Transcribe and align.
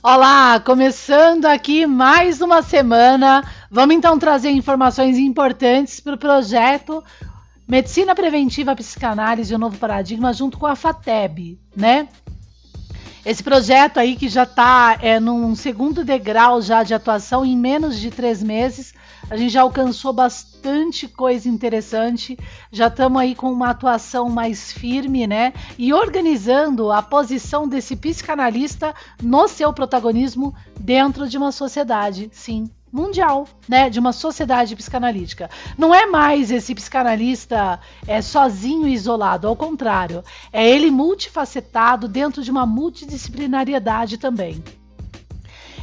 Olá, 0.00 0.60
começando 0.60 1.46
aqui 1.46 1.84
mais 1.84 2.40
uma 2.40 2.62
semana. 2.62 3.42
Vamos 3.68 3.96
então 3.96 4.16
trazer 4.16 4.50
informações 4.50 5.18
importantes 5.18 5.98
para 5.98 6.14
o 6.14 6.18
projeto 6.18 7.02
Medicina 7.66 8.14
Preventiva 8.14 8.76
Psicanálise, 8.76 9.52
o 9.52 9.58
novo 9.58 9.76
paradigma, 9.76 10.32
junto 10.32 10.56
com 10.56 10.66
a 10.66 10.76
FATEB, 10.76 11.58
né? 11.76 12.06
Esse 13.26 13.42
projeto 13.42 13.98
aí 13.98 14.14
que 14.14 14.28
já 14.28 14.44
está 14.44 14.98
é, 15.02 15.18
num 15.18 15.56
segundo 15.56 16.04
degrau 16.04 16.62
já 16.62 16.84
de 16.84 16.94
atuação 16.94 17.44
em 17.44 17.56
menos 17.56 17.98
de 17.98 18.12
três 18.12 18.40
meses, 18.40 18.94
a 19.30 19.36
gente 19.36 19.52
já 19.52 19.62
alcançou 19.62 20.12
bastante 20.12 21.06
coisa 21.08 21.48
interessante, 21.48 22.38
já 22.70 22.88
estamos 22.88 23.20
aí 23.20 23.34
com 23.34 23.52
uma 23.52 23.70
atuação 23.70 24.28
mais 24.28 24.72
firme, 24.72 25.26
né? 25.26 25.52
E 25.78 25.92
organizando 25.92 26.90
a 26.90 27.02
posição 27.02 27.68
desse 27.68 27.96
psicanalista 27.96 28.94
no 29.22 29.48
seu 29.48 29.72
protagonismo 29.72 30.54
dentro 30.78 31.28
de 31.28 31.36
uma 31.36 31.52
sociedade, 31.52 32.30
sim, 32.32 32.70
mundial, 32.92 33.46
né, 33.68 33.90
de 33.90 33.98
uma 33.98 34.12
sociedade 34.12 34.74
psicanalítica. 34.74 35.50
Não 35.76 35.94
é 35.94 36.06
mais 36.06 36.50
esse 36.50 36.74
psicanalista 36.74 37.78
é 38.06 38.20
sozinho 38.22 38.88
e 38.88 38.94
isolado, 38.94 39.46
ao 39.46 39.56
contrário, 39.56 40.24
é 40.52 40.68
ele 40.68 40.90
multifacetado 40.90 42.08
dentro 42.08 42.42
de 42.42 42.50
uma 42.50 42.66
multidisciplinariedade 42.66 44.18
também. 44.18 44.62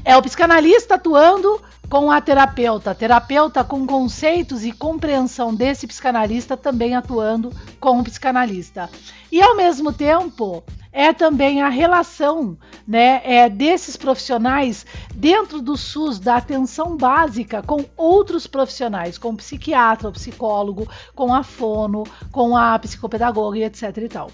É 0.03 0.15
o 0.15 0.21
psicanalista 0.21 0.95
atuando 0.95 1.59
com 1.89 2.11
a 2.11 2.19
terapeuta, 2.19 2.95
terapeuta 2.95 3.63
com 3.63 3.85
conceitos 3.85 4.65
e 4.65 4.71
compreensão 4.71 5.53
desse 5.53 5.87
psicanalista 5.87 6.57
também 6.57 6.95
atuando 6.95 7.53
com 7.79 7.99
o 7.99 8.03
psicanalista. 8.03 8.89
E 9.31 9.41
ao 9.41 9.55
mesmo 9.55 9.91
tempo, 9.91 10.63
é 10.91 11.11
também 11.11 11.61
a 11.61 11.67
relação 11.67 12.57
né, 12.87 13.21
é, 13.25 13.49
desses 13.49 13.97
profissionais 13.97 14.85
dentro 15.13 15.61
do 15.61 15.75
SUS, 15.75 16.19
da 16.19 16.37
atenção 16.37 16.95
básica, 16.95 17.61
com 17.61 17.83
outros 17.97 18.47
profissionais, 18.47 19.17
com 19.17 19.29
o 19.29 19.35
psiquiatra, 19.35 20.07
o 20.07 20.13
psicólogo, 20.13 20.87
com 21.13 21.33
a 21.33 21.43
fono, 21.43 22.03
com 22.31 22.55
a 22.55 22.79
psicopedagoga 22.79 23.57
e 23.57 23.63
etc. 23.63 23.97
e 23.97 24.07
tal. 24.07 24.31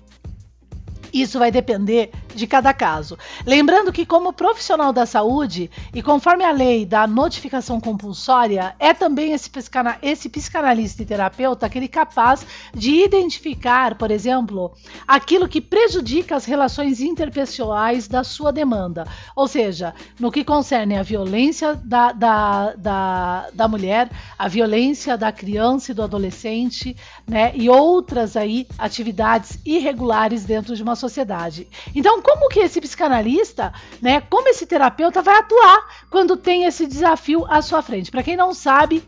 Isso 1.14 1.40
vai 1.40 1.52
depender 1.52 2.12
de 2.34 2.48
cada 2.48 2.74
caso. 2.74 3.18
Lembrando 3.46 3.92
que, 3.92 4.06
como 4.06 4.34
profissional 4.34 4.94
da 4.94 5.06
saúde, 5.06 5.70
e 5.94 6.02
conforme 6.02 6.44
a 6.44 6.52
lei 6.52 6.86
da 6.86 7.06
notificação 7.06 7.80
compulsória, 7.80 8.76
é 8.80 8.94
também 8.94 9.34
esse, 9.34 9.50
esse 10.02 10.30
psicanalista 10.30 11.02
e 11.02 11.06
terapeuta 11.06 11.66
aquele 11.66 11.88
capaz 11.88 12.46
de 12.74 13.04
identificar, 13.04 13.96
por 13.96 14.12
exemplo, 14.12 14.74
aquilo 15.08 15.48
que 15.48 15.60
prejudica 15.60 16.36
as 16.36 16.46
relações 16.46 17.02
interpessoais 17.02 18.08
da 18.08 18.24
sua 18.24 18.52
demanda. 18.52 19.06
Ou 19.36 19.48
seja, 19.48 19.94
no 20.20 20.32
que 20.32 20.44
concerne 20.44 20.98
a 20.98 21.04
violência 21.04 21.76
da, 21.76 22.12
da, 22.12 22.74
da, 22.76 23.50
da 23.54 23.68
mulher, 23.68 24.10
a 24.38 24.48
violência 24.48 25.18
da 25.18 25.32
criança 25.32 25.92
e 25.92 25.96
do 25.96 26.04
adolescente, 26.04 26.96
né, 27.28 27.52
e 27.56 27.70
outras 27.70 28.36
aí 28.38 28.68
atividades 28.78 29.60
irregulares 29.66 30.46
dentro 30.46 30.76
de 30.76 30.84
uma 30.84 30.96
sociedade. 31.02 31.68
Então, 31.94 32.22
como 32.22 32.48
que 32.48 32.60
esse 32.60 32.80
psicanalista, 32.80 33.74
né, 34.02 34.22
como 34.22 34.48
esse 34.48 34.66
terapeuta 34.66 35.22
vai 35.22 35.38
atuar 35.38 36.06
quando 36.10 36.38
tem 36.38 36.64
esse 36.64 36.88
desafio 36.88 37.46
à 37.50 37.62
sua 37.62 37.82
frente? 37.82 38.10
Para 38.10 38.24
quem 38.24 38.38
não 38.38 38.54
sabe, 38.54 39.04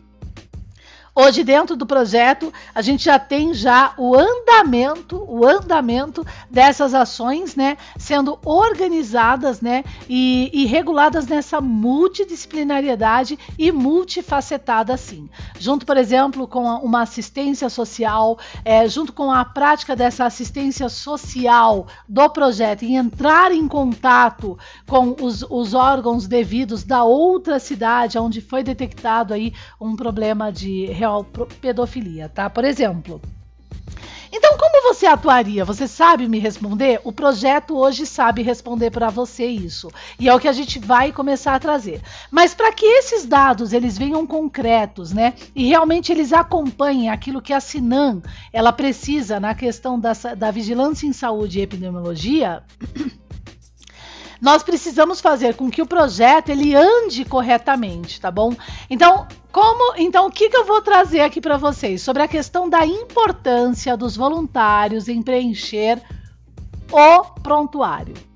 Hoje 1.16 1.44
dentro 1.44 1.76
do 1.76 1.86
projeto 1.86 2.52
a 2.74 2.82
gente 2.82 3.04
já 3.04 3.20
tem 3.20 3.54
já 3.54 3.94
o 3.96 4.16
andamento, 4.16 5.24
o 5.28 5.46
andamento 5.46 6.26
dessas 6.50 6.92
ações, 6.92 7.54
né, 7.54 7.76
sendo 7.96 8.36
organizadas, 8.44 9.60
né, 9.60 9.84
e, 10.08 10.50
e 10.52 10.66
reguladas 10.66 11.24
nessa 11.28 11.60
multidisciplinariedade 11.60 13.38
e 13.56 13.70
multifacetada 13.70 14.92
assim. 14.92 15.30
Junto, 15.56 15.86
por 15.86 15.96
exemplo, 15.96 16.48
com 16.48 16.64
uma 16.64 17.02
assistência 17.02 17.70
social, 17.70 18.36
é, 18.64 18.88
junto 18.88 19.12
com 19.12 19.30
a 19.30 19.44
prática 19.44 19.94
dessa 19.94 20.24
assistência 20.24 20.88
social 20.88 21.86
do 22.08 22.28
projeto 22.28 22.84
e 22.84 22.96
entrar 22.96 23.52
em 23.52 23.68
contato 23.68 24.58
com 24.84 25.14
os, 25.20 25.44
os 25.48 25.74
órgãos 25.74 26.26
devidos 26.26 26.82
da 26.82 27.04
outra 27.04 27.60
cidade 27.60 28.18
onde 28.18 28.40
foi 28.40 28.64
detectado 28.64 29.32
aí 29.32 29.54
um 29.80 29.94
problema 29.94 30.50
de 30.50 30.86
real 31.04 31.24
pedofilia, 31.60 32.28
tá? 32.28 32.48
Por 32.48 32.64
exemplo. 32.64 33.20
Então, 34.36 34.56
como 34.58 34.82
você 34.92 35.06
atuaria? 35.06 35.64
Você 35.64 35.86
sabe 35.86 36.26
me 36.26 36.40
responder? 36.40 37.00
O 37.04 37.12
projeto 37.12 37.76
hoje 37.76 38.04
sabe 38.04 38.42
responder 38.42 38.90
para 38.90 39.08
você 39.08 39.46
isso. 39.46 39.88
E 40.18 40.28
é 40.28 40.34
o 40.34 40.40
que 40.40 40.48
a 40.48 40.52
gente 40.52 40.80
vai 40.80 41.12
começar 41.12 41.54
a 41.54 41.60
trazer. 41.60 42.02
Mas 42.32 42.52
para 42.52 42.72
que 42.72 42.84
esses 42.84 43.24
dados 43.24 43.72
eles 43.72 43.96
venham 43.96 44.26
concretos, 44.26 45.12
né? 45.12 45.34
E 45.54 45.68
realmente 45.68 46.10
eles 46.10 46.32
acompanhem 46.32 47.10
aquilo 47.10 47.40
que 47.40 47.52
a 47.52 47.60
Sinan 47.60 48.22
ela 48.52 48.72
precisa 48.72 49.38
na 49.38 49.54
questão 49.54 50.00
da, 50.00 50.12
da 50.36 50.50
vigilância 50.50 51.06
em 51.06 51.12
saúde 51.12 51.60
e 51.60 51.62
epidemiologia. 51.62 52.64
Nós 54.44 54.62
precisamos 54.62 55.22
fazer 55.22 55.54
com 55.54 55.70
que 55.70 55.80
o 55.80 55.86
projeto 55.86 56.50
ele 56.50 56.74
ande 56.74 57.24
corretamente, 57.24 58.20
tá 58.20 58.30
bom? 58.30 58.54
Então, 58.90 59.26
como, 59.50 59.94
então 59.96 60.26
o 60.26 60.30
que, 60.30 60.50
que 60.50 60.56
eu 60.56 60.66
vou 60.66 60.82
trazer 60.82 61.20
aqui 61.20 61.40
para 61.40 61.56
vocês 61.56 62.02
sobre 62.02 62.22
a 62.22 62.28
questão 62.28 62.68
da 62.68 62.84
importância 62.84 63.96
dos 63.96 64.14
voluntários 64.14 65.08
em 65.08 65.22
preencher 65.22 65.98
o 66.92 67.24
prontuário 67.40 68.33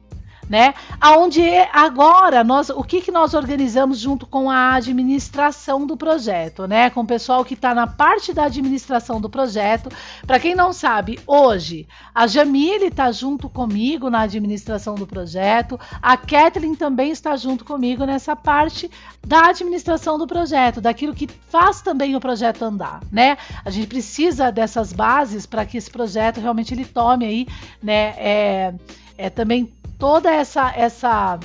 né? 0.49 0.75
Aonde 1.01 1.43
agora 1.73 2.43
nós, 2.43 2.71
o 2.71 2.83
que, 2.83 3.01
que 3.01 3.11
nós 3.11 3.35
organizamos 3.35 3.99
junto 3.99 4.27
com 4.27 4.51
a 4.51 4.75
administração 4.75 5.87
do 5.87 5.97
projeto, 5.97 6.67
né? 6.67 6.91
Com 6.91 7.01
o 7.03 7.07
pessoal 7.07 7.45
que 7.45 7.55
está 7.55 7.75
na 7.75 7.87
parte 7.87 8.33
da 8.33 8.45
administração 8.45 9.21
do 9.21 9.29
projeto. 9.29 9.91
Para 10.27 10.41
quem 10.41 10.55
não 10.55 10.73
sabe, 10.73 11.19
hoje 11.27 11.87
a 12.15 12.27
Jamile 12.27 12.87
está 12.87 13.13
junto 13.13 13.49
comigo 13.49 14.09
na 14.09 14.21
administração 14.21 14.95
do 14.95 15.07
projeto, 15.07 15.79
a 16.01 16.17
Kathleen 16.17 16.75
também 16.75 17.11
está 17.11 17.37
junto 17.37 17.65
comigo 17.65 18.05
nessa 18.05 18.35
parte 18.35 18.91
da 19.27 19.49
administração 19.49 20.19
do 20.19 20.27
projeto, 20.27 20.81
daquilo 20.81 21.15
que 21.15 21.29
faz 21.49 21.83
também 21.83 22.17
o 22.17 22.21
projeto 22.21 22.63
andar, 22.63 23.01
né? 23.13 23.37
A 23.65 23.71
gente 23.71 23.87
precisa 23.87 24.51
dessas 24.51 24.93
bases 24.93 25.47
para 25.47 25.65
que 25.67 25.77
esse 25.77 25.91
projeto 25.91 26.41
realmente 26.41 26.73
ele 26.73 26.85
tome 26.85 27.27
aí, 27.27 27.47
né? 27.83 28.15
É, 28.17 28.75
é 29.17 29.31
também 29.31 29.73
toda 29.99 30.31
essa 30.31 30.73
essa 30.75 31.39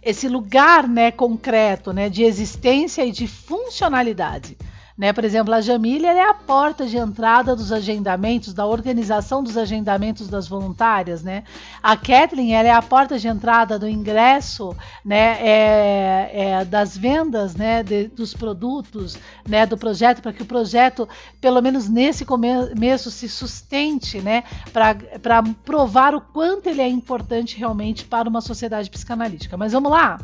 esse 0.00 0.28
lugar, 0.28 0.86
né, 0.88 1.10
concreto, 1.10 1.92
né, 1.92 2.08
de 2.08 2.22
existência 2.22 3.04
e 3.04 3.10
de 3.10 3.26
funcionalidade. 3.26 4.56
Né? 4.98 5.12
Por 5.12 5.24
exemplo, 5.24 5.54
a 5.54 5.60
Jamília 5.60 6.10
é 6.10 6.28
a 6.28 6.34
porta 6.34 6.84
de 6.84 6.96
entrada 6.96 7.54
dos 7.54 7.70
agendamentos, 7.70 8.52
da 8.52 8.66
organização 8.66 9.44
dos 9.44 9.56
agendamentos 9.56 10.26
das 10.26 10.48
voluntárias. 10.48 11.22
Né? 11.22 11.44
A 11.80 11.96
Kathleen 11.96 12.56
ela 12.56 12.68
é 12.68 12.72
a 12.72 12.82
porta 12.82 13.16
de 13.16 13.28
entrada 13.28 13.78
do 13.78 13.88
ingresso 13.88 14.76
né? 15.04 15.38
É, 15.40 16.30
é, 16.32 16.64
das 16.64 16.96
vendas 16.96 17.54
né? 17.54 17.84
De, 17.84 18.08
dos 18.08 18.34
produtos 18.34 19.16
né? 19.48 19.64
do 19.64 19.78
projeto, 19.78 20.20
para 20.20 20.32
que 20.32 20.42
o 20.42 20.46
projeto, 20.46 21.08
pelo 21.40 21.62
menos 21.62 21.88
nesse 21.88 22.24
começo, 22.24 23.08
se 23.12 23.28
sustente 23.28 24.20
né? 24.20 24.42
para 24.72 25.44
provar 25.64 26.12
o 26.12 26.20
quanto 26.20 26.68
ele 26.68 26.82
é 26.82 26.88
importante 26.88 27.56
realmente 27.56 28.04
para 28.04 28.28
uma 28.28 28.40
sociedade 28.40 28.90
psicanalítica. 28.90 29.56
Mas 29.56 29.72
vamos 29.72 29.92
lá? 29.92 30.18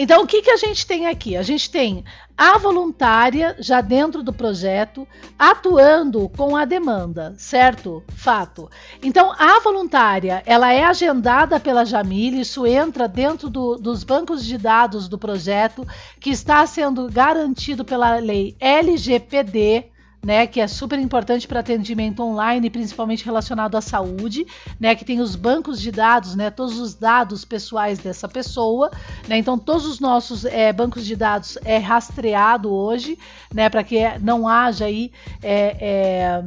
Então, 0.00 0.22
o 0.22 0.26
que, 0.28 0.42
que 0.42 0.50
a 0.52 0.56
gente 0.56 0.86
tem 0.86 1.08
aqui? 1.08 1.36
A 1.36 1.42
gente 1.42 1.68
tem 1.68 2.04
a 2.36 2.56
voluntária 2.56 3.56
já 3.58 3.80
dentro 3.80 4.22
do 4.22 4.32
projeto, 4.32 5.08
atuando 5.36 6.28
com 6.28 6.54
a 6.54 6.64
demanda, 6.64 7.34
certo? 7.36 8.04
Fato. 8.14 8.70
Então, 9.02 9.34
a 9.36 9.58
voluntária, 9.58 10.40
ela 10.46 10.72
é 10.72 10.84
agendada 10.84 11.58
pela 11.58 11.84
Jamile, 11.84 12.42
isso 12.42 12.64
entra 12.64 13.08
dentro 13.08 13.50
do, 13.50 13.74
dos 13.74 14.04
bancos 14.04 14.44
de 14.44 14.56
dados 14.56 15.08
do 15.08 15.18
projeto, 15.18 15.84
que 16.20 16.30
está 16.30 16.64
sendo 16.64 17.10
garantido 17.10 17.84
pela 17.84 18.20
lei 18.20 18.54
LGPD, 18.60 19.86
né, 20.24 20.46
que 20.46 20.60
é 20.60 20.66
super 20.66 20.98
importante 20.98 21.46
para 21.46 21.60
atendimento 21.60 22.22
online, 22.22 22.70
principalmente 22.70 23.24
relacionado 23.24 23.76
à 23.76 23.80
saúde, 23.80 24.46
né, 24.78 24.94
que 24.94 25.04
tem 25.04 25.20
os 25.20 25.36
bancos 25.36 25.80
de 25.80 25.90
dados, 25.90 26.34
né, 26.34 26.50
todos 26.50 26.78
os 26.78 26.94
dados 26.94 27.44
pessoais 27.44 27.98
dessa 27.98 28.28
pessoa, 28.28 28.90
né, 29.28 29.38
então 29.38 29.58
todos 29.58 29.86
os 29.86 30.00
nossos 30.00 30.44
é, 30.44 30.72
bancos 30.72 31.04
de 31.04 31.16
dados 31.16 31.56
é 31.64 31.78
rastreado 31.78 32.72
hoje, 32.72 33.18
né, 33.52 33.68
para 33.68 33.84
que 33.84 34.00
não 34.20 34.46
haja 34.46 34.86
aí 34.86 35.12
é, 35.42 35.76
é, 35.80 36.44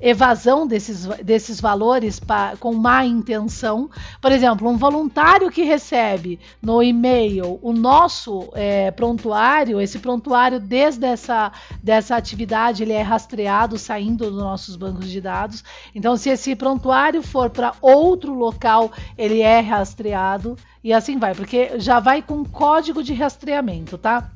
evasão 0.00 0.66
desses, 0.66 1.06
desses 1.22 1.60
valores 1.60 2.18
pra, 2.18 2.54
com 2.58 2.74
má 2.74 3.04
intenção. 3.04 3.90
Por 4.20 4.32
exemplo, 4.32 4.68
um 4.68 4.76
voluntário 4.76 5.50
que 5.50 5.62
recebe 5.62 6.40
no 6.62 6.82
e-mail 6.82 7.58
o 7.62 7.72
nosso 7.72 8.50
é, 8.54 8.90
prontuário, 8.90 9.80
esse 9.80 9.98
prontuário 9.98 10.58
desde 10.58 11.06
essa 11.06 11.52
dessa 11.82 12.16
atividade 12.16 12.82
ele 12.82 12.92
é 12.92 13.02
rastreado 13.02 13.78
saindo 13.78 14.30
dos 14.30 14.38
nossos 14.38 14.76
bancos 14.76 15.10
de 15.10 15.20
dados. 15.20 15.62
Então, 15.94 16.16
se 16.16 16.30
esse 16.30 16.54
prontuário 16.56 17.22
for 17.22 17.50
para 17.50 17.74
outro 17.80 18.34
local, 18.34 18.90
ele 19.16 19.40
é 19.40 19.60
rastreado 19.60 20.56
e 20.82 20.92
assim 20.92 21.18
vai, 21.18 21.34
porque 21.34 21.78
já 21.78 22.00
vai 22.00 22.22
com 22.22 22.44
código 22.44 23.02
de 23.02 23.12
rastreamento, 23.12 23.98
tá? 23.98 24.30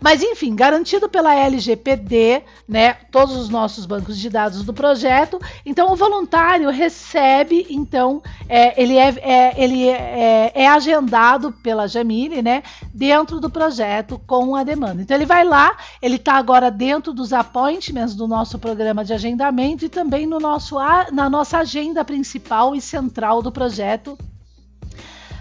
Mas 0.00 0.22
enfim, 0.22 0.54
garantido 0.54 1.08
pela 1.08 1.34
LGPD, 1.34 2.42
né, 2.68 2.94
todos 3.10 3.36
os 3.36 3.48
nossos 3.48 3.86
bancos 3.86 4.18
de 4.18 4.28
dados 4.28 4.64
do 4.64 4.72
projeto. 4.72 5.40
Então 5.64 5.92
o 5.92 5.96
voluntário 5.96 6.70
recebe, 6.70 7.66
então 7.70 8.22
é, 8.48 8.80
ele, 8.80 8.96
é, 8.96 9.14
é 9.18 9.54
ele 9.56 9.88
é, 9.88 10.52
é, 10.54 10.68
agendado 10.68 11.52
pela 11.52 11.86
Jamile, 11.86 12.42
né, 12.42 12.62
dentro 12.92 13.40
do 13.40 13.50
projeto 13.50 14.20
com 14.26 14.54
a 14.54 14.62
demanda. 14.62 15.02
Então 15.02 15.16
ele 15.16 15.26
vai 15.26 15.44
lá, 15.44 15.76
ele 16.00 16.16
está 16.16 16.34
agora 16.34 16.70
dentro 16.70 17.12
dos 17.12 17.32
appointments 17.32 18.14
do 18.14 18.26
nosso 18.26 18.58
programa 18.58 19.04
de 19.04 19.12
agendamento 19.12 19.84
e 19.84 19.88
também 19.88 20.26
no 20.26 20.38
nosso, 20.38 20.76
na 21.12 21.28
nossa 21.30 21.58
agenda 21.58 22.04
principal 22.04 22.74
e 22.74 22.80
central 22.80 23.42
do 23.42 23.52
projeto 23.52 24.16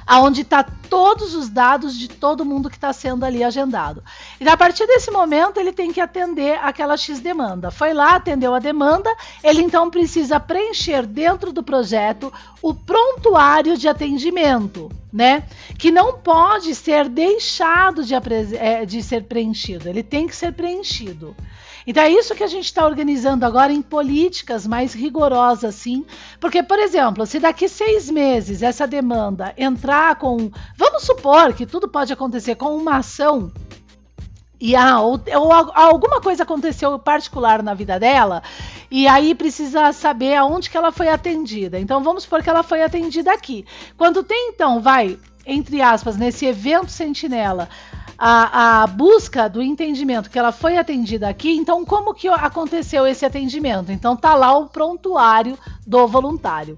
aonde 0.05 0.41
está 0.41 0.63
todos 0.63 1.33
os 1.33 1.49
dados 1.49 1.97
de 1.97 2.07
todo 2.07 2.45
mundo 2.45 2.69
que 2.69 2.77
está 2.77 2.93
sendo 2.93 3.25
ali 3.25 3.43
agendado. 3.43 4.03
E 4.39 4.47
a 4.47 4.55
partir 4.55 4.85
desse 4.85 5.09
momento 5.09 5.59
ele 5.59 5.73
tem 5.73 5.91
que 5.91 5.99
atender 5.99 6.59
aquela 6.61 6.95
X 6.95 7.19
demanda. 7.19 7.71
Foi 7.71 7.93
lá, 7.93 8.15
atendeu 8.15 8.53
a 8.53 8.59
demanda, 8.59 9.13
ele 9.43 9.61
então 9.61 9.89
precisa 9.89 10.39
preencher 10.39 11.05
dentro 11.05 11.51
do 11.51 11.63
projeto 11.63 12.31
o 12.61 12.73
prontuário 12.73 13.77
de 13.77 13.87
atendimento, 13.87 14.91
né? 15.11 15.43
Que 15.77 15.91
não 15.91 16.13
pode 16.13 16.73
ser 16.75 17.09
deixado 17.09 18.03
de, 18.03 18.13
é, 18.55 18.85
de 18.85 19.01
ser 19.01 19.23
preenchido, 19.23 19.89
ele 19.89 20.03
tem 20.03 20.27
que 20.27 20.35
ser 20.35 20.53
preenchido. 20.53 21.35
Então 21.85 22.03
é 22.03 22.09
isso 22.09 22.35
que 22.35 22.43
a 22.43 22.47
gente 22.47 22.65
está 22.65 22.85
organizando 22.85 23.45
agora 23.45 23.71
em 23.71 23.81
políticas 23.81 24.65
mais 24.65 24.93
rigorosas, 24.93 25.75
sim. 25.75 26.05
Porque, 26.39 26.63
por 26.63 26.79
exemplo, 26.79 27.25
se 27.25 27.39
daqui 27.39 27.67
seis 27.69 28.09
meses 28.09 28.63
essa 28.63 28.87
demanda 28.87 29.53
entrar 29.57 30.15
com. 30.15 30.51
Vamos 30.77 31.03
supor 31.03 31.53
que 31.53 31.65
tudo 31.65 31.87
pode 31.87 32.11
acontecer 32.11 32.55
com 32.55 32.75
uma 32.75 32.97
ação 32.97 33.51
e 34.59 34.75
ah, 34.75 35.01
ou, 35.01 35.21
ou, 35.35 35.51
alguma 35.51 36.21
coisa 36.21 36.43
aconteceu 36.43 36.97
particular 36.97 37.61
na 37.61 37.73
vida 37.73 37.99
dela 37.99 38.41
e 38.89 39.05
aí 39.07 39.35
precisa 39.35 39.91
saber 39.91 40.35
aonde 40.35 40.69
que 40.69 40.77
ela 40.77 40.91
foi 40.91 41.09
atendida. 41.09 41.79
Então 41.79 42.01
vamos 42.01 42.23
supor 42.23 42.41
que 42.41 42.49
ela 42.49 42.63
foi 42.63 42.81
atendida 42.81 43.33
aqui. 43.33 43.65
Quando 43.97 44.23
tem 44.23 44.49
então, 44.49 44.81
vai 44.81 45.19
entre 45.45 45.81
aspas, 45.81 46.17
nesse 46.17 46.45
evento 46.45 46.89
sentinela, 46.89 47.69
a, 48.17 48.83
a, 48.83 48.87
busca 48.87 49.49
do 49.49 49.61
entendimento 49.61 50.29
que 50.29 50.39
ela 50.39 50.51
foi 50.51 50.77
atendida 50.77 51.27
aqui, 51.27 51.51
então 51.51 51.83
como 51.85 52.13
que 52.13 52.27
aconteceu 52.27 53.05
esse 53.05 53.25
atendimento? 53.25 53.91
Então 53.91 54.15
tá 54.15 54.35
lá 54.35 54.57
o 54.57 54.67
prontuário 54.67 55.57
do 55.85 56.07
voluntário. 56.07 56.77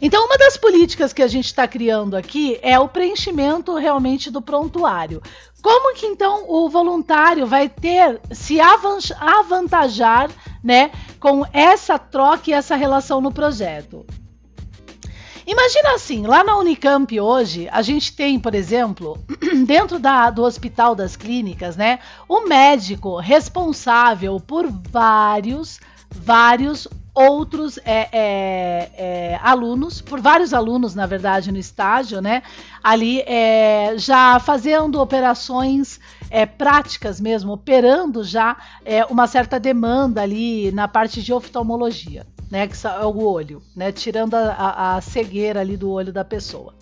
Então, 0.00 0.26
uma 0.26 0.36
das 0.36 0.56
políticas 0.56 1.12
que 1.14 1.22
a 1.22 1.26
gente 1.26 1.46
está 1.46 1.66
criando 1.66 2.14
aqui 2.14 2.58
é 2.60 2.78
o 2.78 2.88
preenchimento 2.88 3.74
realmente 3.76 4.30
do 4.30 4.42
prontuário. 4.42 5.22
Como 5.62 5.94
que 5.94 6.04
então 6.04 6.44
o 6.46 6.68
voluntário 6.68 7.46
vai 7.46 7.70
ter 7.70 8.20
se 8.30 8.58
avantajar, 8.60 10.30
né, 10.62 10.90
com 11.18 11.46
essa 11.54 11.98
troca 11.98 12.50
e 12.50 12.52
essa 12.52 12.76
relação 12.76 13.20
no 13.22 13.32
projeto? 13.32 14.04
Imagina 15.46 15.94
assim, 15.94 16.26
lá 16.26 16.42
na 16.42 16.56
Unicamp 16.56 17.20
hoje, 17.20 17.68
a 17.70 17.82
gente 17.82 18.16
tem, 18.16 18.40
por 18.40 18.54
exemplo, 18.54 19.18
dentro 19.66 19.98
da, 19.98 20.30
do 20.30 20.42
Hospital 20.42 20.94
das 20.94 21.16
Clínicas, 21.16 21.76
né, 21.76 21.98
o 22.26 22.48
médico 22.48 23.18
responsável 23.18 24.40
por 24.40 24.66
vários, 24.90 25.80
vários 26.10 26.88
outros 27.14 27.78
é, 27.84 28.08
é, 28.10 28.90
é, 28.96 29.40
alunos, 29.42 30.00
por 30.00 30.18
vários 30.18 30.54
alunos, 30.54 30.94
na 30.94 31.06
verdade, 31.06 31.52
no 31.52 31.58
estágio, 31.58 32.20
né? 32.20 32.42
Ali 32.82 33.20
é, 33.20 33.94
já 33.96 34.40
fazendo 34.40 35.00
operações 35.00 36.00
é, 36.28 36.44
práticas 36.44 37.20
mesmo, 37.20 37.52
operando 37.52 38.24
já 38.24 38.56
é, 38.84 39.04
uma 39.04 39.28
certa 39.28 39.60
demanda 39.60 40.22
ali 40.22 40.72
na 40.72 40.88
parte 40.88 41.22
de 41.22 41.32
oftalmologia 41.32 42.26
né, 42.54 42.68
que 42.68 42.86
é 42.86 43.04
o 43.04 43.18
olho, 43.18 43.60
né, 43.74 43.90
tirando 43.90 44.34
a, 44.34 44.52
a, 44.52 44.94
a 44.94 45.00
cegueira 45.00 45.58
ali 45.58 45.76
do 45.76 45.90
olho 45.90 46.12
da 46.12 46.24
pessoa. 46.24 46.72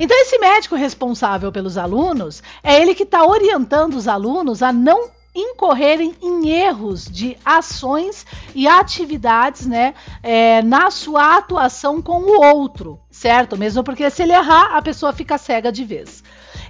Então, 0.00 0.20
esse 0.20 0.36
médico 0.36 0.74
responsável 0.74 1.52
pelos 1.52 1.78
alunos 1.78 2.42
é 2.60 2.82
ele 2.82 2.92
que 2.92 3.04
está 3.04 3.24
orientando 3.24 3.94
os 3.94 4.08
alunos 4.08 4.60
a 4.60 4.72
não 4.72 5.10
incorrerem 5.34 6.14
em 6.20 6.48
erros 6.50 7.04
de 7.04 7.36
ações 7.44 8.26
e 8.54 8.68
atividades, 8.68 9.66
né, 9.66 9.94
é, 10.22 10.62
na 10.62 10.90
sua 10.90 11.36
atuação 11.36 12.02
com 12.02 12.20
o 12.20 12.42
outro, 12.42 13.00
certo? 13.10 13.56
Mesmo 13.56 13.82
porque 13.82 14.10
se 14.10 14.22
ele 14.22 14.32
errar, 14.32 14.76
a 14.76 14.82
pessoa 14.82 15.12
fica 15.12 15.38
cega 15.38 15.72
de 15.72 15.84
vez. 15.84 16.22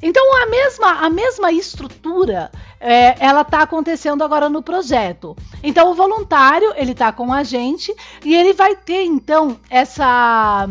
Então 0.02 0.42
a 0.42 0.46
mesma, 0.46 0.90
a 1.04 1.10
mesma 1.10 1.52
estrutura 1.52 2.50
é, 2.80 3.14
ela 3.24 3.42
está 3.42 3.62
acontecendo 3.62 4.24
agora 4.24 4.48
no 4.48 4.62
projeto. 4.62 5.36
Então 5.62 5.90
o 5.90 5.94
voluntário 5.94 6.72
ele 6.76 6.90
está 6.90 7.12
com 7.12 7.32
a 7.32 7.44
gente 7.44 7.94
e 8.24 8.34
ele 8.34 8.52
vai 8.52 8.74
ter 8.74 9.04
então 9.04 9.60
essa 9.70 10.68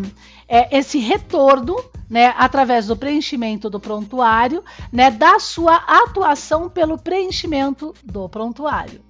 é, 0.50 0.78
esse 0.78 1.00
retorno 1.00 1.78
né, 2.12 2.36
através 2.38 2.88
do 2.88 2.98
preenchimento 2.98 3.70
do 3.70 3.80
prontuário, 3.80 4.62
né, 4.92 5.10
da 5.10 5.40
sua 5.40 5.78
atuação 5.78 6.70
pelo 6.70 6.98
preenchimento 6.98 7.96
do 8.04 8.28
prontuário. 8.28 9.02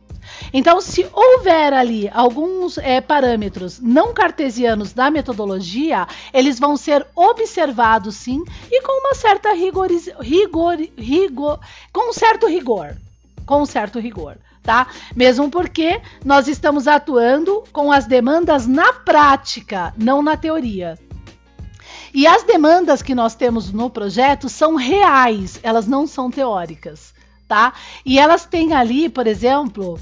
Então, 0.53 0.79
se 0.79 1.07
houver 1.11 1.73
ali 1.73 2.07
alguns 2.13 2.77
é, 2.77 3.01
parâmetros 3.01 3.79
não 3.79 4.13
cartesianos 4.13 4.93
da 4.93 5.09
metodologia, 5.09 6.07
eles 6.31 6.59
vão 6.59 6.77
ser 6.77 7.07
observados 7.15 8.17
sim 8.17 8.43
e 8.69 8.81
com 8.83 8.99
uma 8.99 9.15
certa 9.15 9.51
rigor, 9.51 9.89
rigor, 10.19 11.59
com 11.91 12.13
certo 12.13 12.45
rigor, 12.45 12.95
com 13.47 13.65
certo 13.65 13.99
rigor. 13.99 14.37
Tá? 14.61 14.85
Mesmo 15.15 15.49
porque 15.49 15.99
nós 16.23 16.47
estamos 16.47 16.87
atuando 16.87 17.63
com 17.73 17.91
as 17.91 18.05
demandas 18.05 18.67
na 18.67 18.93
prática, 18.93 19.91
não 19.97 20.21
na 20.21 20.37
teoria. 20.37 20.99
E 22.13 22.27
as 22.27 22.43
demandas 22.43 23.01
que 23.01 23.15
nós 23.15 23.35
temos 23.35 23.71
no 23.71 23.89
projeto 23.89 24.49
são 24.49 24.75
reais, 24.75 25.59
elas 25.63 25.87
não 25.87 26.05
são 26.05 26.29
teóricas, 26.29 27.13
tá? 27.47 27.73
E 28.05 28.19
elas 28.19 28.45
têm 28.45 28.73
ali, 28.73 29.07
por 29.07 29.27
exemplo, 29.27 29.99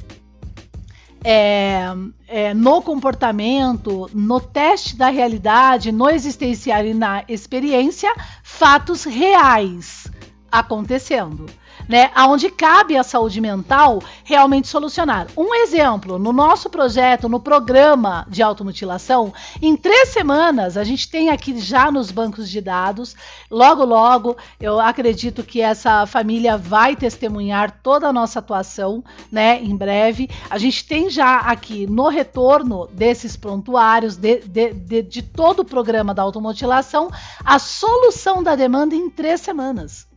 é, 1.23 1.85
é, 2.27 2.53
no 2.53 2.81
comportamento, 2.81 4.09
no 4.13 4.39
teste 4.39 4.95
da 4.95 5.09
realidade, 5.09 5.91
no 5.91 6.09
existencial 6.09 6.85
e 6.85 6.93
na 6.93 7.23
experiência, 7.27 8.11
fatos 8.43 9.03
reais 9.03 10.07
acontecendo 10.51 11.45
né, 11.89 12.11
aonde 12.13 12.51
cabe 12.51 12.95
a 12.95 13.03
saúde 13.03 13.41
mental 13.41 13.99
realmente 14.23 14.67
solucionar. 14.67 15.25
Um 15.35 15.55
exemplo, 15.55 16.19
no 16.19 16.31
nosso 16.31 16.69
projeto, 16.69 17.27
no 17.27 17.39
programa 17.39 18.27
de 18.29 18.43
automutilação, 18.43 19.33
em 19.59 19.75
três 19.75 20.09
semanas 20.09 20.77
a 20.77 20.83
gente 20.83 21.09
tem 21.09 21.31
aqui 21.31 21.59
já 21.59 21.91
nos 21.91 22.11
bancos 22.11 22.47
de 22.47 22.61
dados, 22.61 23.15
logo 23.49 23.83
logo 23.83 24.37
eu 24.59 24.79
acredito 24.79 25.41
que 25.41 25.61
essa 25.61 26.05
família 26.05 26.55
vai 26.55 26.95
testemunhar 26.95 27.79
toda 27.81 28.07
a 28.07 28.13
nossa 28.13 28.37
atuação, 28.37 29.03
né, 29.31 29.59
em 29.59 29.75
breve. 29.75 30.29
A 30.47 30.59
gente 30.59 30.85
tem 30.85 31.09
já 31.09 31.39
aqui 31.39 31.87
no 31.87 32.07
retorno 32.07 32.87
desses 32.87 33.35
prontuários, 33.35 34.15
de, 34.15 34.41
de, 34.41 34.73
de, 34.73 35.01
de 35.01 35.21
todo 35.23 35.61
o 35.61 35.65
programa 35.65 36.13
da 36.13 36.21
automutilação, 36.21 37.09
a 37.43 37.57
solução 37.57 38.43
da 38.43 38.55
demanda 38.55 38.93
em 38.93 39.09
três 39.09 39.41
semanas 39.41 40.08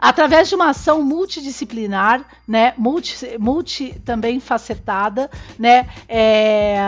através 0.00 0.48
de 0.48 0.54
uma 0.54 0.70
ação 0.70 1.02
multidisciplinar, 1.02 2.24
né, 2.48 2.72
multi, 2.78 3.36
multi 3.38 4.00
também 4.04 4.40
facetada, 4.40 5.30
né, 5.58 5.86
é, 6.08 6.78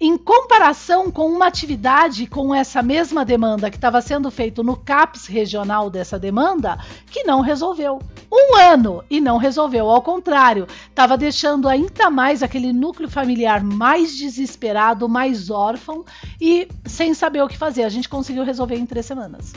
em 0.00 0.16
comparação 0.16 1.10
com 1.10 1.26
uma 1.26 1.46
atividade 1.46 2.26
com 2.26 2.54
essa 2.54 2.82
mesma 2.82 3.24
demanda 3.24 3.70
que 3.70 3.76
estava 3.76 4.00
sendo 4.00 4.30
feito 4.30 4.62
no 4.62 4.76
CAPS 4.76 5.26
regional 5.26 5.90
dessa 5.90 6.18
demanda, 6.18 6.78
que 7.10 7.24
não 7.24 7.40
resolveu. 7.40 8.00
Um 8.32 8.56
ano 8.56 9.04
e 9.08 9.20
não 9.20 9.36
resolveu, 9.36 9.88
ao 9.88 10.02
contrário, 10.02 10.66
estava 10.88 11.16
deixando 11.16 11.68
ainda 11.68 12.10
mais 12.10 12.42
aquele 12.42 12.72
núcleo 12.72 13.08
familiar 13.08 13.62
mais 13.62 14.16
desesperado, 14.16 15.08
mais 15.08 15.50
órfão 15.50 16.04
e 16.40 16.68
sem 16.84 17.14
saber 17.14 17.42
o 17.42 17.48
que 17.48 17.56
fazer. 17.56 17.84
A 17.84 17.88
gente 17.88 18.08
conseguiu 18.08 18.44
resolver 18.44 18.76
em 18.76 18.86
três 18.86 19.06
semanas. 19.06 19.52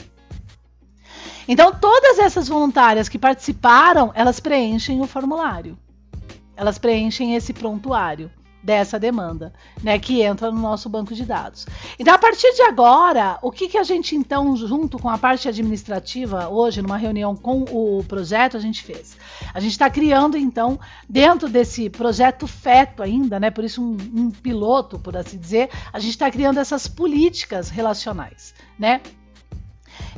Então, 1.52 1.74
todas 1.74 2.20
essas 2.20 2.46
voluntárias 2.46 3.08
que 3.08 3.18
participaram, 3.18 4.12
elas 4.14 4.38
preenchem 4.38 5.00
o 5.00 5.06
formulário. 5.06 5.76
elas 6.56 6.78
preenchem 6.78 7.34
esse 7.34 7.52
prontuário 7.52 8.30
dessa 8.62 9.00
demanda, 9.00 9.52
né, 9.82 9.98
que 9.98 10.20
entra 10.22 10.52
no 10.52 10.60
nosso 10.60 10.88
banco 10.88 11.12
de 11.12 11.24
dados. 11.24 11.66
Então, 11.98 12.14
a 12.14 12.18
partir 12.18 12.54
de 12.54 12.62
agora, 12.62 13.36
o 13.42 13.50
que, 13.50 13.66
que 13.66 13.78
a 13.78 13.82
gente 13.82 14.14
então, 14.14 14.54
junto 14.54 14.96
com 14.96 15.08
a 15.08 15.18
parte 15.18 15.48
administrativa, 15.48 16.48
hoje 16.48 16.82
numa 16.82 16.98
reunião 16.98 17.34
com 17.34 17.64
o 17.64 18.04
projeto, 18.04 18.56
a 18.56 18.60
gente 18.60 18.84
fez? 18.84 19.16
A 19.52 19.58
gente 19.58 19.72
está 19.72 19.90
criando 19.90 20.36
então, 20.36 20.78
dentro 21.08 21.48
desse 21.48 21.90
projeto 21.90 22.46
feto 22.46 23.02
ainda, 23.02 23.40
né, 23.40 23.50
por 23.50 23.64
isso 23.64 23.82
um, 23.82 23.96
um 24.14 24.30
piloto, 24.30 25.00
por 25.00 25.16
assim 25.16 25.38
dizer, 25.38 25.68
a 25.92 25.98
gente 25.98 26.12
está 26.12 26.30
criando 26.30 26.60
essas 26.60 26.86
políticas 26.86 27.70
relacionais, 27.70 28.54
né? 28.78 29.00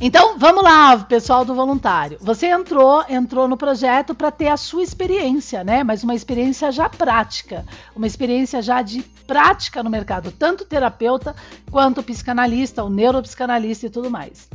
Então, 0.04 0.36
vamos 0.36 0.64
lá, 0.64 0.98
pessoal 0.98 1.44
do 1.44 1.54
voluntário. 1.54 2.18
Você 2.20 2.48
entrou, 2.48 3.04
entrou 3.08 3.46
no 3.46 3.56
projeto 3.56 4.16
para 4.16 4.32
ter 4.32 4.48
a 4.48 4.56
sua 4.56 4.82
experiência, 4.82 5.62
né? 5.62 5.84
Mas 5.84 6.02
uma 6.02 6.12
experiência 6.12 6.72
já 6.72 6.88
prática, 6.88 7.64
uma 7.94 8.04
experiência 8.04 8.60
já 8.60 8.82
de 8.82 9.00
prática 9.28 9.80
no 9.80 9.88
mercado, 9.88 10.32
tanto 10.32 10.64
terapeuta 10.64 11.36
quanto 11.70 12.02
psicanalista, 12.02 12.82
o 12.82 12.90
neuropsicanalista 12.90 13.86
e 13.86 13.90
tudo 13.90 14.10
mais. 14.10 14.48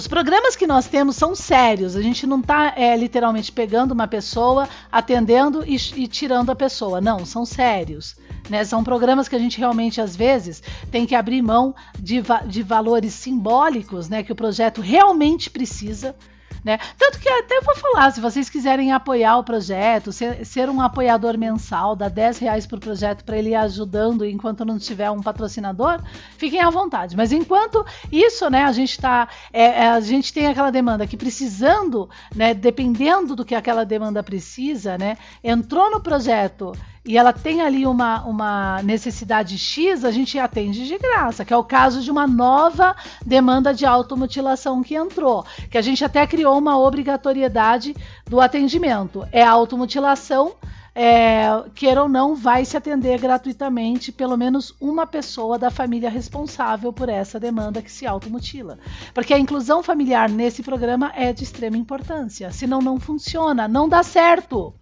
Os 0.00 0.08
programas 0.08 0.56
que 0.56 0.66
nós 0.66 0.86
temos 0.86 1.14
são 1.14 1.34
sérios. 1.34 1.94
A 1.94 2.00
gente 2.00 2.26
não 2.26 2.40
está 2.40 2.72
é, 2.74 2.96
literalmente 2.96 3.52
pegando 3.52 3.92
uma 3.92 4.08
pessoa, 4.08 4.66
atendendo 4.90 5.62
e, 5.66 5.76
e, 5.94 6.08
tirando 6.08 6.48
a 6.48 6.56
pessoa. 6.56 7.02
Não, 7.02 7.26
são 7.26 7.44
sérios. 7.44 8.16
Né? 8.48 8.64
São 8.64 8.82
programas 8.82 9.28
que 9.28 9.36
a 9.36 9.38
gente 9.38 9.58
realmente, 9.58 10.00
às 10.00 10.16
vezes, 10.16 10.62
tem 10.90 11.04
que 11.04 11.14
abrir 11.14 11.42
mão 11.42 11.74
de, 11.98 12.22
de 12.46 12.62
valores 12.62 13.12
simbólicos 13.12 14.08
né, 14.08 14.22
que 14.22 14.32
o 14.32 14.34
projeto 14.34 14.80
realmente 14.80 15.50
precisa 15.50 16.16
né? 16.64 16.78
Tanto 16.98 17.18
que 17.18 17.28
até 17.28 17.60
vou 17.60 17.74
falar, 17.76 18.10
se 18.10 18.20
vocês 18.20 18.48
quiserem 18.48 18.92
apoiar 18.92 19.38
o 19.38 19.44
projeto, 19.44 20.12
ser, 20.12 20.44
ser 20.44 20.68
um 20.68 20.80
apoiador 20.80 21.38
mensal, 21.38 21.96
dar 21.96 22.08
10 22.08 22.38
reais 22.38 22.66
por 22.66 22.78
projeto 22.78 23.24
para 23.24 23.36
ele 23.36 23.50
ir 23.50 23.54
ajudando 23.54 24.24
enquanto 24.24 24.64
não 24.64 24.78
tiver 24.78 25.10
um 25.10 25.22
patrocinador, 25.22 26.00
fiquem 26.36 26.60
à 26.60 26.70
vontade. 26.70 27.16
Mas 27.16 27.32
enquanto 27.32 27.84
isso, 28.10 28.48
né, 28.50 28.64
a 28.64 28.72
gente 28.72 29.00
tá, 29.00 29.28
é, 29.52 29.64
é, 29.64 29.88
a 29.88 30.00
gente 30.00 30.32
tem 30.32 30.46
aquela 30.46 30.70
demanda 30.70 31.06
que 31.06 31.16
precisando, 31.16 32.08
né, 32.34 32.54
dependendo 32.54 33.34
do 33.34 33.44
que 33.44 33.54
aquela 33.54 33.84
demanda 33.84 34.22
precisa, 34.22 34.98
né, 34.98 35.16
entrou 35.42 35.90
no 35.90 36.00
projeto 36.00 36.72
e 37.04 37.16
ela 37.16 37.32
tem 37.32 37.62
ali 37.62 37.86
uma, 37.86 38.22
uma 38.24 38.82
necessidade 38.82 39.56
X, 39.56 40.04
a 40.04 40.10
gente 40.10 40.38
atende 40.38 40.86
de 40.86 40.98
graça, 40.98 41.44
que 41.44 41.52
é 41.52 41.56
o 41.56 41.64
caso 41.64 42.02
de 42.02 42.10
uma 42.10 42.26
nova 42.26 42.94
demanda 43.24 43.72
de 43.72 43.86
automutilação 43.86 44.82
que 44.82 44.94
entrou, 44.94 45.44
que 45.70 45.78
a 45.78 45.82
gente 45.82 46.04
até 46.04 46.26
criou 46.26 46.58
uma 46.58 46.78
obrigatoriedade 46.78 47.96
do 48.26 48.38
atendimento. 48.38 49.26
É 49.32 49.42
a 49.42 49.50
automutilação, 49.50 50.52
é, 50.94 51.64
queira 51.74 52.02
ou 52.02 52.08
não, 52.08 52.34
vai 52.34 52.66
se 52.66 52.76
atender 52.76 53.18
gratuitamente 53.18 54.12
pelo 54.12 54.36
menos 54.36 54.74
uma 54.78 55.06
pessoa 55.06 55.58
da 55.58 55.70
família 55.70 56.10
responsável 56.10 56.92
por 56.92 57.08
essa 57.08 57.40
demanda 57.40 57.80
que 57.80 57.90
se 57.90 58.06
automutila. 58.06 58.78
Porque 59.14 59.32
a 59.32 59.38
inclusão 59.38 59.82
familiar 59.82 60.28
nesse 60.28 60.62
programa 60.62 61.10
é 61.16 61.32
de 61.32 61.44
extrema 61.44 61.78
importância, 61.78 62.52
senão 62.52 62.82
não 62.82 63.00
funciona, 63.00 63.66
não 63.66 63.88
dá 63.88 64.02
certo. 64.02 64.74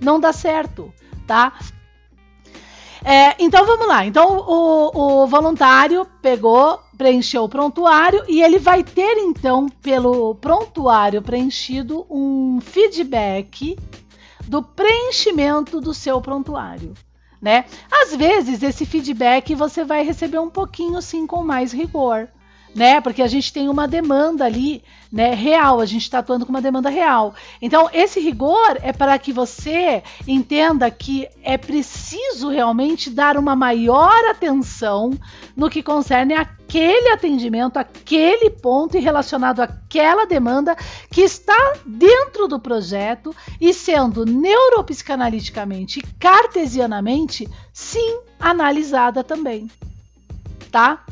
Não 0.00 0.18
dá 0.18 0.32
certo 0.32 0.92
tá? 1.30 1.52
É, 3.04 3.36
então 3.38 3.64
vamos 3.64 3.86
lá. 3.86 4.04
Então 4.04 4.38
o, 4.38 5.22
o, 5.22 5.26
voluntário 5.28 6.04
pegou, 6.20 6.80
preencheu 6.98 7.44
o 7.44 7.48
prontuário 7.48 8.24
e 8.28 8.42
ele 8.42 8.58
vai 8.58 8.82
ter 8.82 9.16
então 9.18 9.68
pelo 9.68 10.34
prontuário 10.34 11.22
preenchido 11.22 12.04
um 12.10 12.60
feedback 12.60 13.78
do 14.44 14.60
preenchimento 14.60 15.80
do 15.80 15.94
seu 15.94 16.20
prontuário. 16.20 16.94
Né? 17.40 17.64
Às 17.90 18.14
vezes 18.16 18.60
esse 18.60 18.84
feedback 18.84 19.54
você 19.54 19.84
vai 19.84 20.02
receber 20.02 20.40
um 20.40 20.50
pouquinho 20.50 21.00
sim 21.00 21.28
com 21.28 21.44
mais 21.44 21.72
rigor 21.72 22.28
né? 22.74 23.00
Porque 23.00 23.22
a 23.22 23.26
gente 23.26 23.52
tem 23.52 23.68
uma 23.68 23.88
demanda 23.88 24.44
ali, 24.44 24.82
né, 25.10 25.34
real, 25.34 25.80
a 25.80 25.86
gente 25.86 26.02
está 26.02 26.20
atuando 26.20 26.46
com 26.46 26.52
uma 26.52 26.62
demanda 26.62 26.88
real. 26.88 27.34
Então, 27.60 27.90
esse 27.92 28.20
rigor 28.20 28.78
é 28.82 28.92
para 28.92 29.18
que 29.18 29.32
você 29.32 30.02
entenda 30.26 30.90
que 30.90 31.28
é 31.42 31.58
preciso 31.58 32.48
realmente 32.48 33.10
dar 33.10 33.36
uma 33.36 33.56
maior 33.56 34.24
atenção 34.30 35.10
no 35.56 35.68
que 35.68 35.82
concerne 35.82 36.34
aquele 36.34 37.08
atendimento, 37.08 37.76
aquele 37.76 38.50
ponto 38.50 38.96
e 38.96 39.00
relacionado 39.00 39.60
àquela 39.60 40.24
demanda 40.26 40.76
que 41.10 41.22
está 41.22 41.74
dentro 41.84 42.46
do 42.46 42.60
projeto 42.60 43.34
e 43.60 43.74
sendo 43.74 44.24
neuropsicanaliticamente 44.24 45.98
e 45.98 46.02
cartesianamente, 46.20 47.48
sim, 47.72 48.20
analisada 48.38 49.24
também. 49.24 49.68
Tá? 50.70 51.04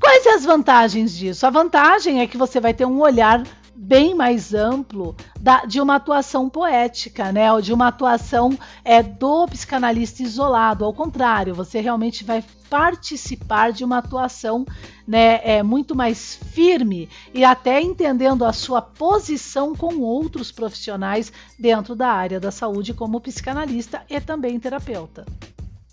Quais 0.00 0.26
as 0.26 0.44
vantagens 0.44 1.14
disso? 1.14 1.46
A 1.46 1.50
vantagem 1.50 2.20
é 2.20 2.26
que 2.26 2.38
você 2.38 2.58
vai 2.58 2.72
ter 2.72 2.86
um 2.86 3.00
olhar 3.00 3.42
bem 3.76 4.14
mais 4.14 4.54
amplo 4.54 5.14
da, 5.38 5.64
de 5.66 5.80
uma 5.80 5.96
atuação 5.96 6.48
poética, 6.48 7.30
né? 7.30 7.52
Ou 7.52 7.60
de 7.60 7.72
uma 7.72 7.88
atuação 7.88 8.58
é, 8.82 9.02
do 9.02 9.46
psicanalista 9.46 10.22
isolado. 10.22 10.84
Ao 10.84 10.92
contrário, 10.92 11.54
você 11.54 11.80
realmente 11.80 12.24
vai 12.24 12.42
participar 12.70 13.72
de 13.72 13.84
uma 13.84 13.98
atuação 13.98 14.64
né, 15.06 15.40
é, 15.42 15.62
muito 15.62 15.94
mais 15.94 16.36
firme 16.52 17.08
e 17.34 17.44
até 17.44 17.80
entendendo 17.80 18.44
a 18.44 18.52
sua 18.52 18.80
posição 18.80 19.74
com 19.74 19.98
outros 19.98 20.52
profissionais 20.52 21.32
dentro 21.58 21.96
da 21.96 22.08
área 22.08 22.38
da 22.38 22.50
saúde, 22.50 22.94
como 22.94 23.20
psicanalista 23.20 24.02
e 24.08 24.20
também 24.20 24.58
terapeuta 24.60 25.26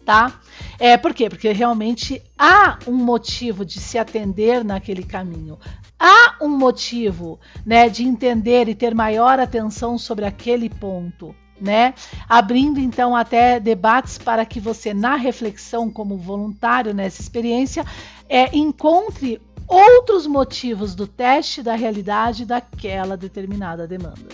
tá? 0.07 0.39
É 0.79 0.95
por 0.95 1.13
quê? 1.13 1.27
Porque 1.27 1.51
realmente 1.51 2.23
há 2.39 2.79
um 2.87 2.93
motivo 2.93 3.65
de 3.65 3.77
se 3.77 3.97
atender 3.97 4.63
naquele 4.63 5.03
caminho. 5.03 5.59
Há 5.99 6.37
um 6.41 6.47
motivo, 6.47 7.37
né, 7.65 7.89
de 7.89 8.05
entender 8.05 8.69
e 8.69 8.75
ter 8.75 8.95
maior 8.95 9.37
atenção 9.37 9.97
sobre 9.97 10.23
aquele 10.23 10.69
ponto, 10.69 11.35
né? 11.59 11.93
Abrindo 12.29 12.79
então 12.79 13.17
até 13.17 13.59
debates 13.59 14.17
para 14.17 14.45
que 14.45 14.61
você 14.61 14.93
na 14.93 15.17
reflexão 15.17 15.91
como 15.91 16.15
voluntário 16.15 16.93
nessa 16.93 17.21
experiência 17.21 17.85
é, 18.29 18.55
encontre 18.55 19.41
outros 19.67 20.25
motivos 20.25 20.95
do 20.95 21.05
teste 21.05 21.61
da 21.61 21.75
realidade 21.75 22.45
daquela 22.45 23.17
determinada 23.17 23.85
demanda 23.85 24.29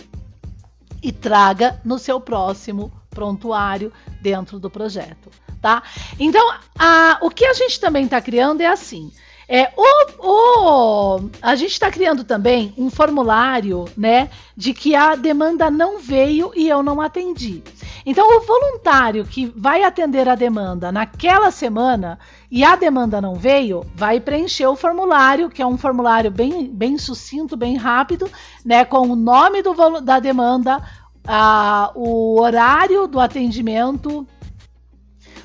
e 1.02 1.10
traga 1.10 1.80
no 1.84 1.98
seu 1.98 2.20
próximo 2.20 2.92
prontuário 3.14 3.92
dentro 4.20 4.58
do 4.58 4.68
projeto 4.68 5.30
tá? 5.64 5.82
Então, 6.20 6.46
a, 6.78 7.16
o 7.22 7.30
que 7.30 7.46
a 7.46 7.54
gente 7.54 7.80
também 7.80 8.04
está 8.04 8.20
criando 8.20 8.60
é 8.60 8.66
assim. 8.66 9.10
É, 9.48 9.72
o, 9.76 10.26
o, 10.26 11.30
a 11.40 11.54
gente 11.54 11.72
está 11.72 11.90
criando 11.90 12.22
também 12.22 12.74
um 12.76 12.90
formulário, 12.90 13.86
né, 13.96 14.28
de 14.54 14.74
que 14.74 14.94
a 14.94 15.14
demanda 15.14 15.70
não 15.70 15.98
veio 15.98 16.52
e 16.54 16.68
eu 16.68 16.82
não 16.82 17.00
atendi. 17.00 17.62
Então, 18.04 18.26
o 18.36 18.40
voluntário 18.40 19.24
que 19.24 19.46
vai 19.56 19.82
atender 19.82 20.28
a 20.28 20.34
demanda 20.34 20.92
naquela 20.92 21.50
semana 21.50 22.18
e 22.50 22.62
a 22.62 22.76
demanda 22.76 23.20
não 23.20 23.34
veio, 23.34 23.86
vai 23.94 24.20
preencher 24.20 24.66
o 24.66 24.76
formulário, 24.76 25.48
que 25.48 25.62
é 25.62 25.66
um 25.66 25.78
formulário 25.78 26.30
bem, 26.30 26.68
bem 26.68 26.98
sucinto, 26.98 27.56
bem 27.56 27.76
rápido, 27.76 28.30
né, 28.62 28.84
com 28.84 29.08
o 29.08 29.16
nome 29.16 29.62
do, 29.62 30.00
da 30.02 30.20
demanda, 30.20 30.82
a, 31.26 31.90
o 31.94 32.40
horário 32.40 33.06
do 33.06 33.18
atendimento, 33.18 34.26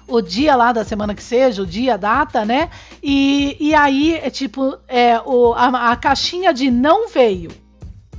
o 0.07 0.21
dia 0.21 0.55
lá 0.55 0.71
da 0.71 0.83
semana 0.83 1.15
que 1.15 1.24
seja, 1.24 1.62
o 1.62 1.67
dia, 1.67 1.93
a 1.93 1.98
data, 1.98 2.43
né? 2.43 2.69
E, 3.01 3.55
e 3.59 3.74
aí, 3.74 4.15
é 4.15 4.29
tipo, 4.29 4.77
é, 4.88 5.19
o, 5.19 5.53
a, 5.53 5.91
a 5.91 5.95
caixinha 5.95 6.53
de 6.53 6.69
não 6.69 7.07
veio. 7.07 7.51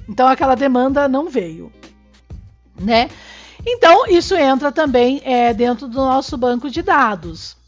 Então 0.08 0.26
aquela 0.26 0.54
demanda 0.54 1.08
não 1.08 1.28
veio, 1.28 1.72
né? 2.80 3.08
Então 3.64 4.06
isso 4.06 4.34
entra 4.34 4.72
também 4.72 5.20
é, 5.24 5.52
dentro 5.52 5.86
do 5.86 5.98
nosso 5.98 6.36
banco 6.36 6.70
de 6.70 6.82
dados. 6.82 7.59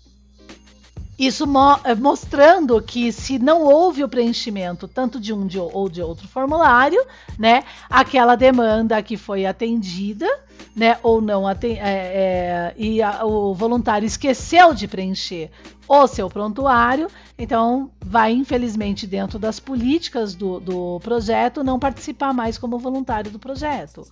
Isso 1.23 1.47
mo 1.47 1.79
é, 1.85 1.95
mostrando 1.95 2.83
que 2.83 3.13
se 3.13 3.39
não 3.39 3.63
houve 3.63 4.03
o 4.03 4.09
preenchimento 4.09 4.89
tanto 4.89 5.21
de 5.21 5.33
um 5.33 5.47
de, 5.47 5.57
ou 5.57 5.89
de 5.89 6.03
outro 6.03 6.27
formulário, 6.27 7.01
né, 7.39 7.63
aquela 7.89 8.35
demanda 8.35 9.01
que 9.01 9.17
foi 9.17 9.47
atendida, 9.47 10.27
né, 10.75 10.99
ou 11.03 11.21
não 11.21 11.49
é, 11.49 11.57
é, 11.63 12.75
e 12.77 13.03
a, 13.03 13.25
o 13.25 13.55
voluntário 13.55 14.07
esqueceu 14.07 14.73
de 14.73 14.89
preencher 14.89 15.51
o 15.87 16.07
seu 16.07 16.31
prontuário, 16.31 17.09
então 17.37 17.91
vai 18.01 18.33
infelizmente 18.33 19.07
dentro 19.07 19.39
das 19.39 19.61
políticas 19.61 20.35
do, 20.35 20.59
do 20.59 21.01
projeto 21.01 21.63
não 21.63 21.79
participar 21.79 22.33
mais 22.33 22.57
como 22.57 22.79
voluntário 22.79 23.31
do 23.31 23.39
projeto. 23.39 24.07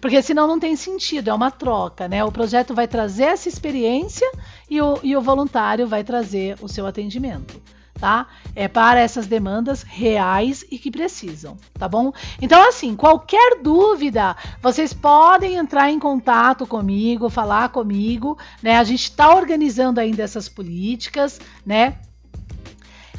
Porque 0.00 0.20
senão 0.20 0.46
não 0.46 0.60
tem 0.60 0.76
sentido, 0.76 1.30
é 1.30 1.34
uma 1.34 1.50
troca, 1.50 2.06
né? 2.06 2.22
O 2.22 2.30
projeto 2.30 2.74
vai 2.74 2.86
trazer 2.86 3.24
essa 3.24 3.48
experiência 3.48 4.30
e 4.68 4.80
o, 4.80 4.98
e 5.02 5.16
o 5.16 5.22
voluntário 5.22 5.86
vai 5.86 6.04
trazer 6.04 6.56
o 6.60 6.68
seu 6.68 6.86
atendimento. 6.86 7.60
Tá? 8.02 8.26
É 8.56 8.66
para 8.66 8.98
essas 8.98 9.28
demandas 9.28 9.84
reais 9.84 10.64
e 10.68 10.76
que 10.76 10.90
precisam, 10.90 11.56
tá 11.74 11.88
bom? 11.88 12.12
Então, 12.40 12.68
assim, 12.68 12.96
qualquer 12.96 13.62
dúvida, 13.62 14.34
vocês 14.60 14.92
podem 14.92 15.54
entrar 15.54 15.88
em 15.88 16.00
contato 16.00 16.66
comigo, 16.66 17.30
falar 17.30 17.68
comigo, 17.68 18.36
né? 18.60 18.76
A 18.76 18.82
gente 18.82 19.04
está 19.04 19.32
organizando 19.32 20.00
ainda 20.00 20.20
essas 20.20 20.48
políticas, 20.48 21.40
né? 21.64 21.94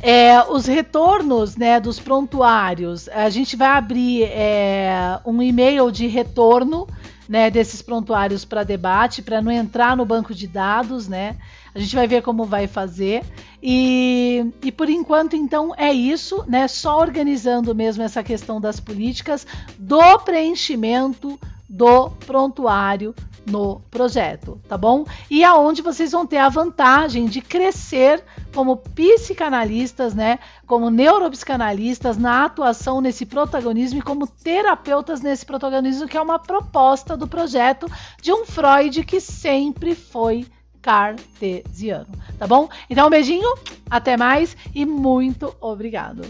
É, 0.01 0.43
os 0.49 0.65
retornos 0.65 1.55
né, 1.55 1.79
dos 1.79 1.97
prontuários, 1.97 3.07
a 3.07 3.29
gente 3.29 3.55
vai 3.55 3.69
abrir 3.69 4.23
é, 4.23 5.17
um 5.25 5.41
e-mail 5.41 5.89
de 5.91 6.07
retorno 6.07 6.85
né, 7.29 7.49
desses 7.49 7.81
prontuários 7.81 8.43
para 8.43 8.65
debate, 8.65 9.21
para 9.21 9.41
não 9.41 9.49
entrar 9.49 9.95
no 9.95 10.05
banco 10.05 10.33
de 10.33 10.45
dados, 10.45 11.07
né? 11.07 11.37
A 11.75 11.79
gente 11.79 11.95
vai 11.95 12.07
ver 12.07 12.21
como 12.21 12.45
vai 12.45 12.67
fazer. 12.67 13.23
E, 13.61 14.45
e 14.61 14.71
por 14.71 14.89
enquanto, 14.89 15.35
então, 15.35 15.73
é 15.75 15.91
isso, 15.91 16.43
né? 16.47 16.67
Só 16.67 16.99
organizando 16.99 17.73
mesmo 17.73 18.03
essa 18.03 18.23
questão 18.23 18.61
das 18.61 18.79
políticas 18.79 19.47
do 19.77 20.19
preenchimento 20.19 21.39
do 21.67 22.09
prontuário 22.11 23.15
no 23.45 23.81
projeto, 23.91 24.61
tá 24.69 24.77
bom? 24.77 25.05
E 25.29 25.43
aonde 25.43 25.81
vocês 25.81 26.11
vão 26.11 26.25
ter 26.25 26.37
a 26.37 26.47
vantagem 26.47 27.25
de 27.25 27.41
crescer 27.41 28.23
como 28.53 28.77
psicanalistas, 28.77 30.13
né? 30.13 30.39
Como 30.65 30.89
neuropsicanalistas 30.89 32.17
na 32.17 32.45
atuação 32.45 33.01
nesse 33.01 33.25
protagonismo 33.25 33.99
e 33.99 34.03
como 34.03 34.27
terapeutas 34.27 35.21
nesse 35.21 35.45
protagonismo, 35.45 36.07
que 36.07 36.17
é 36.17 36.21
uma 36.21 36.39
proposta 36.39 37.17
do 37.17 37.27
projeto 37.27 37.87
de 38.21 38.31
um 38.31 38.45
Freud 38.45 39.03
que 39.03 39.19
sempre 39.19 39.95
foi 39.95 40.45
cartesiano, 40.83 42.09
tá 42.37 42.45
bom? 42.45 42.69
Então, 42.89 43.07
um 43.07 43.09
beijinho, 43.09 43.55
até 43.89 44.17
mais 44.17 44.55
e 44.75 44.85
muito 44.85 45.55
obrigado. 45.59 46.21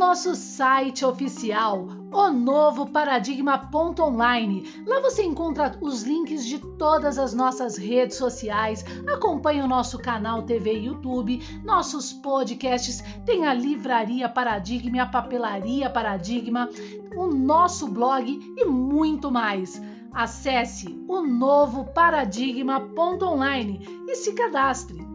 Nosso 0.00 0.34
site 0.34 1.04
oficial, 1.04 1.86
o 2.10 2.30
novo 2.30 2.86
paradigma.online. 2.86 4.82
Lá 4.86 4.98
você 5.02 5.22
encontra 5.22 5.76
os 5.82 6.04
links 6.04 6.46
de 6.46 6.58
todas 6.78 7.18
as 7.18 7.34
nossas 7.34 7.76
redes 7.76 8.16
sociais, 8.16 8.82
acompanha 9.06 9.62
o 9.62 9.68
nosso 9.68 9.98
canal 9.98 10.42
TV 10.42 10.72
e 10.72 10.86
YouTube, 10.86 11.38
nossos 11.62 12.14
podcasts, 12.14 13.04
tem 13.26 13.46
a 13.46 13.52
livraria 13.52 14.26
Paradigma, 14.26 15.02
a 15.02 15.06
papelaria 15.06 15.90
Paradigma, 15.90 16.70
o 17.14 17.26
nosso 17.26 17.86
blog 17.86 18.40
e 18.56 18.64
muito 18.64 19.30
mais. 19.30 19.82
Acesse 20.14 20.98
o 21.06 21.20
novo 21.20 21.84
paradigma.online 21.92 23.86
e 24.08 24.14
se 24.14 24.32
cadastre. 24.32 25.09